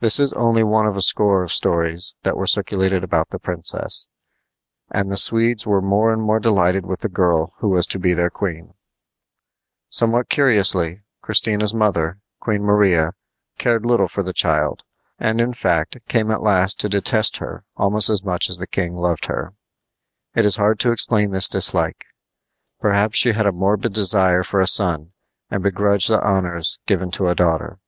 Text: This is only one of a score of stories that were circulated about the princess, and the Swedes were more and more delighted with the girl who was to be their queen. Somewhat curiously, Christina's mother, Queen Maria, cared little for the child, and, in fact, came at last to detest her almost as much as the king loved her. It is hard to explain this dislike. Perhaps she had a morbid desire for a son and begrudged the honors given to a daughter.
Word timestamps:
This 0.00 0.18
is 0.18 0.32
only 0.32 0.64
one 0.64 0.88
of 0.88 0.96
a 0.96 1.00
score 1.00 1.44
of 1.44 1.52
stories 1.52 2.16
that 2.22 2.36
were 2.36 2.48
circulated 2.48 3.04
about 3.04 3.28
the 3.28 3.38
princess, 3.38 4.08
and 4.90 5.08
the 5.08 5.16
Swedes 5.16 5.64
were 5.64 5.80
more 5.80 6.12
and 6.12 6.20
more 6.20 6.40
delighted 6.40 6.84
with 6.84 6.98
the 6.98 7.08
girl 7.08 7.54
who 7.58 7.68
was 7.68 7.86
to 7.86 8.00
be 8.00 8.12
their 8.12 8.28
queen. 8.28 8.74
Somewhat 9.88 10.28
curiously, 10.28 11.04
Christina's 11.22 11.72
mother, 11.72 12.18
Queen 12.40 12.64
Maria, 12.64 13.12
cared 13.56 13.86
little 13.86 14.08
for 14.08 14.24
the 14.24 14.32
child, 14.32 14.82
and, 15.16 15.40
in 15.40 15.52
fact, 15.52 15.96
came 16.08 16.32
at 16.32 16.42
last 16.42 16.80
to 16.80 16.88
detest 16.88 17.36
her 17.36 17.62
almost 17.76 18.10
as 18.10 18.24
much 18.24 18.50
as 18.50 18.56
the 18.56 18.66
king 18.66 18.96
loved 18.96 19.26
her. 19.26 19.54
It 20.34 20.44
is 20.44 20.56
hard 20.56 20.80
to 20.80 20.90
explain 20.90 21.30
this 21.30 21.46
dislike. 21.46 22.06
Perhaps 22.80 23.16
she 23.16 23.30
had 23.30 23.46
a 23.46 23.52
morbid 23.52 23.92
desire 23.92 24.42
for 24.42 24.58
a 24.58 24.66
son 24.66 25.12
and 25.52 25.62
begrudged 25.62 26.10
the 26.10 26.20
honors 26.20 26.80
given 26.88 27.12
to 27.12 27.28
a 27.28 27.36
daughter. 27.36 27.78